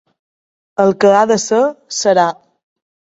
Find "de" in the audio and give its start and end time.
1.31-1.37